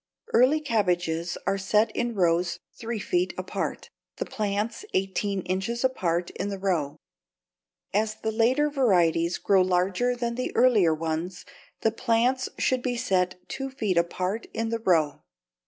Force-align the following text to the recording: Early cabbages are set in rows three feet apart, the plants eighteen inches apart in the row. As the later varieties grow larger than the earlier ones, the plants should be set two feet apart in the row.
Early 0.33 0.59
cabbages 0.61 1.37
are 1.45 1.59
set 1.59 1.95
in 1.95 2.15
rows 2.15 2.57
three 2.73 2.97
feet 2.97 3.35
apart, 3.37 3.91
the 4.15 4.25
plants 4.25 4.83
eighteen 4.95 5.43
inches 5.43 5.83
apart 5.83 6.31
in 6.31 6.49
the 6.49 6.57
row. 6.57 6.97
As 7.93 8.15
the 8.15 8.31
later 8.31 8.67
varieties 8.71 9.37
grow 9.37 9.61
larger 9.61 10.15
than 10.15 10.33
the 10.33 10.55
earlier 10.55 10.95
ones, 10.95 11.45
the 11.81 11.91
plants 11.91 12.49
should 12.57 12.81
be 12.81 12.97
set 12.97 13.47
two 13.47 13.69
feet 13.69 13.95
apart 13.95 14.47
in 14.55 14.69
the 14.69 14.79
row. 14.79 15.21